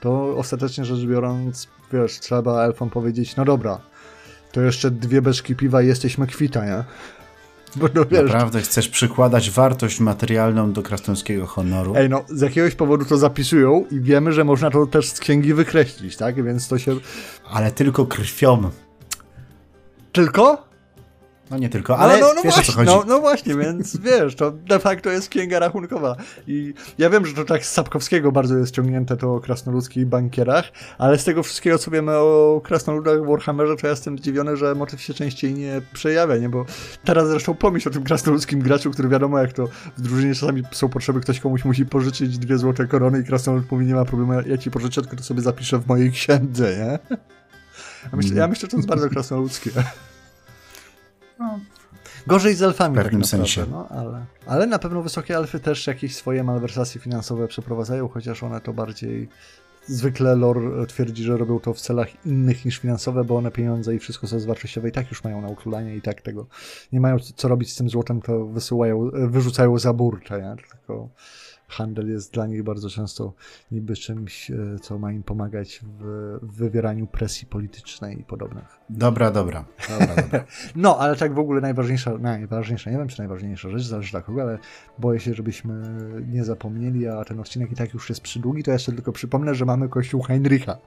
[0.00, 3.80] to ostatecznie rzecz biorąc, wiesz, trzeba elfom powiedzieć, no dobra,
[4.52, 6.84] to jeszcze dwie beczki piwa i jesteśmy kwita, nie?
[7.76, 11.92] Bo no, wiesz, Naprawdę chcesz przykładać wartość materialną do krasnoludzkiego honoru?
[11.96, 15.54] Ej, no, z jakiegoś powodu to zapisują i wiemy, że można to też z księgi
[15.54, 16.44] wykreślić, tak?
[16.44, 16.96] Więc to się...
[17.50, 18.70] Ale tylko krwią.
[20.12, 20.65] Tylko?
[21.50, 22.90] No nie tylko, ale no, no, no wiesz właśnie, o co chodzi.
[22.90, 26.16] No, no, właśnie, więc wiesz, to de facto jest księga rachunkowa.
[26.46, 30.72] I ja wiem, że to tak z Sapkowskiego bardzo jest ciągnięte to o krasnoludzkich bankierach,
[30.98, 34.74] ale z tego wszystkiego, co wiemy o krasnoludach w Warhammerze, to ja jestem zdziwiony, że
[34.74, 36.48] motyw się częściej nie przejawia, nie?
[36.48, 36.64] Bo
[37.04, 40.88] teraz zresztą pomyśl o tym krasnoludzkim graczu, który wiadomo, jak to w drużynie czasami są
[40.88, 44.58] potrzeby, ktoś komuś musi pożyczyć dwie złote korony i krasnolud mówi, nie ma problemu, ja
[44.58, 47.16] ci pożyczę, tylko to sobie zapiszę w mojej księdze, nie?
[48.12, 49.70] Ja myślę, ja myślę że to jest bardzo krasnoludzkie.
[51.38, 51.60] No.
[52.26, 52.94] Gorzej z elfami.
[52.94, 53.66] W pewnym tak sensie.
[53.70, 58.60] No, ale, ale na pewno wysokie elfy też jakieś swoje malwersacje finansowe przeprowadzają, chociaż one
[58.60, 59.28] to bardziej
[59.86, 63.98] zwykle lore twierdzi, że robią to w celach innych niż finansowe, bo one pieniądze i
[63.98, 66.46] wszystko, co jest wartościowe i tak już mają na ukrólanie i tak tego
[66.92, 70.56] nie mają co robić z tym złotem, to wysyłają, wyrzucają za burtę, nie?
[70.70, 71.08] Tylko
[71.68, 73.32] handel jest dla nich bardzo często
[73.70, 78.64] niby czymś, e, co ma im pomagać w wywieraniu presji politycznej i podobnych.
[78.90, 79.64] Dobra, dobra.
[79.88, 80.44] dobra, dobra.
[80.76, 84.42] no, ale tak w ogóle najważniejsza, najważniejsza, nie wiem czy najważniejsza rzecz, zależy dla kogo,
[84.42, 84.58] ale
[84.98, 85.82] boję się, żebyśmy
[86.26, 89.64] nie zapomnieli, a ten odcinek i tak już jest przydługi, to jeszcze tylko przypomnę, że
[89.64, 90.78] mamy kościół Heinricha,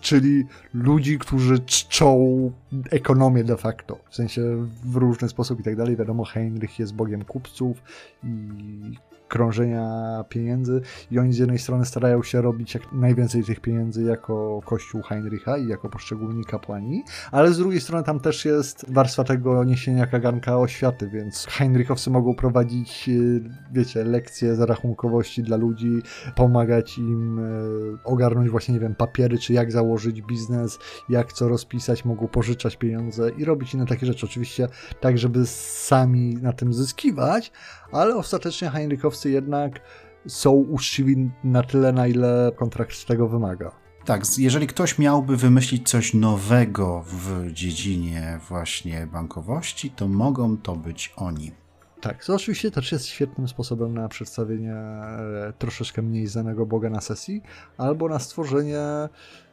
[0.00, 0.44] czyli
[0.74, 2.52] ludzi, którzy czczą
[2.90, 5.96] ekonomię de facto, w sensie w różny sposób i tak dalej.
[5.96, 7.82] Wiadomo, Heinrich jest bogiem kupców
[8.24, 8.98] i
[9.28, 14.60] krążenia pieniędzy i oni z jednej strony starają się robić jak najwięcej tych pieniędzy jako
[14.64, 19.64] kościół Heinricha i jako poszczególni kapłani, ale z drugiej strony tam też jest warstwa tego
[19.64, 26.02] niesienia kaganka oświaty, więc Heinrichowcy mogą prowadzić, y, wiecie, lekcje zarachunkowości dla ludzi,
[26.36, 32.04] pomagać im y, ogarnąć właśnie, nie wiem, papiery, czy jak założyć biznes, jak co rozpisać,
[32.04, 34.26] mogą pożyczać pieniądze i robić inne takie rzeczy.
[34.26, 34.68] Oczywiście
[35.00, 37.52] tak, żeby sami na tym zyskiwać,
[37.92, 39.80] ale ostatecznie Heinrichowcy jednak
[40.26, 43.70] są uczciwi na tyle, na ile kontrakt tego wymaga.
[44.04, 51.12] Tak, jeżeli ktoś miałby wymyślić coś nowego w dziedzinie właśnie bankowości, to mogą to być
[51.16, 51.52] oni.
[52.00, 57.42] Tak, oczywiście też jest świetnym sposobem na przedstawienie e, troszeczkę mniej znanego Boga na sesji,
[57.78, 58.78] albo na stworzenie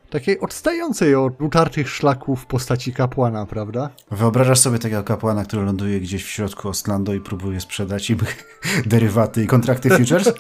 [0.10, 3.90] takiej odstającej od utartych szlaków w postaci kapłana, prawda?
[4.12, 8.18] Wyobrażasz sobie takiego kapłana, który ląduje gdzieś w środku Ostlando i próbuje sprzedać im
[8.86, 10.28] derywaty i kontrakty futures?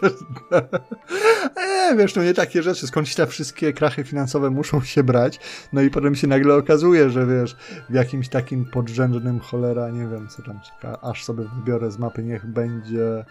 [1.57, 5.39] e, wiesz, no nie takie rzeczy, skądś te wszystkie krachy finansowe muszą się brać,
[5.73, 7.55] no i potem się nagle okazuje, że wiesz,
[7.89, 12.23] w jakimś takim podrzędnym cholera, nie wiem co tam czeka, aż sobie wybiorę z mapy,
[12.23, 13.25] niech będzie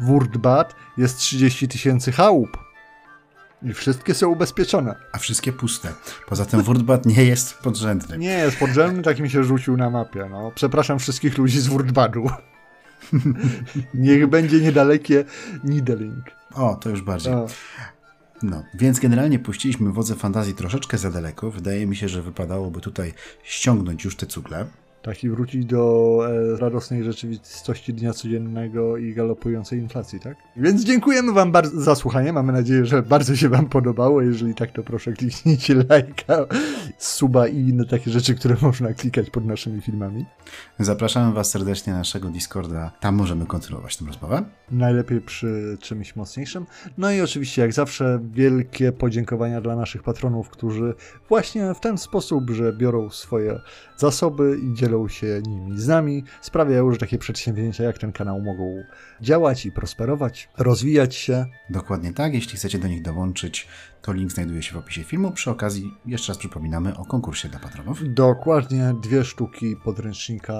[0.00, 2.65] Wurdbat, jest 30 tysięcy chałup.
[3.62, 4.94] I wszystkie są ubezpieczone.
[5.12, 5.92] A wszystkie puste.
[6.26, 8.18] Poza tym Wurdbad nie jest podrzędny.
[8.18, 10.28] Nie jest podrzędny, tak mi się rzucił na mapie.
[10.30, 10.52] No.
[10.54, 12.30] Przepraszam wszystkich ludzi z Wurdbadu.
[13.94, 15.24] Niech będzie niedalekie
[15.64, 16.24] Nideling.
[16.54, 17.32] O, to już bardziej.
[17.32, 17.46] O.
[18.42, 21.50] No, więc generalnie puściliśmy wodze fantazji troszeczkę za daleko.
[21.50, 24.66] Wydaje mi się, że wypadałoby tutaj ściągnąć już te cugle
[25.06, 26.18] tak i wrócić do
[26.54, 30.36] e, radosnej rzeczywistości dnia codziennego i galopującej inflacji, tak?
[30.56, 32.32] Więc dziękujemy Wam bardzo za słuchanie.
[32.32, 34.22] Mamy nadzieję, że bardzo się Wam podobało.
[34.22, 36.46] Jeżeli tak, to proszę kliknijcie lajka,
[36.98, 40.24] suba i inne takie rzeczy, które można klikać pod naszymi filmami.
[40.78, 42.92] Zapraszamy Was serdecznie na naszego Discorda.
[43.00, 44.44] Tam możemy kontynuować tę rozmowę.
[44.70, 46.66] Najlepiej przy czymś mocniejszym.
[46.98, 50.94] No i oczywiście, jak zawsze, wielkie podziękowania dla naszych patronów, którzy
[51.28, 53.60] właśnie w ten sposób, że biorą swoje
[53.96, 58.40] zasoby i dzielą dzielą się nimi z nami, sprawiają, że takie przedsięwzięcia jak ten kanał
[58.40, 58.84] mogą
[59.20, 61.46] działać i prosperować, rozwijać się.
[61.70, 62.34] Dokładnie tak.
[62.34, 63.68] Jeśli chcecie do nich dołączyć,
[64.02, 65.30] to link znajduje się w opisie filmu.
[65.30, 68.14] Przy okazji jeszcze raz przypominamy o konkursie dla patronów.
[68.14, 70.56] Dokładnie dwie sztuki podręcznika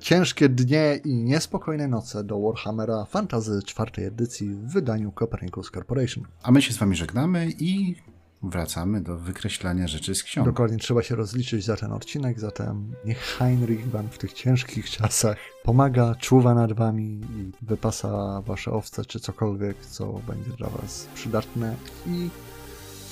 [0.00, 6.24] Ciężkie dnie i niespokojne noce do Warhammera Fantasy czwartej edycji w wydaniu Copernicus Corporation.
[6.42, 7.96] A my się z wami żegnamy i
[8.42, 10.46] wracamy do wykreślania rzeczy z ksiąg.
[10.46, 15.36] Dokładnie, trzeba się rozliczyć za ten odcinek, zatem niech Heinrich wam w tych ciężkich czasach
[15.64, 21.76] pomaga, czuwa nad wami i wypasa wasze owce, czy cokolwiek, co będzie dla was przydatne
[22.06, 22.28] i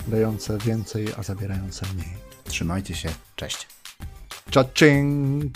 [0.08, 2.14] dające więcej, a zabierające mniej.
[2.44, 3.68] Trzymajcie się, cześć.
[4.50, 5.50] Cza-ching!